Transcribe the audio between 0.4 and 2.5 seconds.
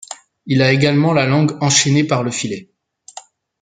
Il a également la langue enchaînée par le